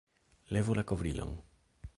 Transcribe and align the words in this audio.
Levu 0.57 0.73
la 0.79 0.85
kovrilon! 0.93 1.31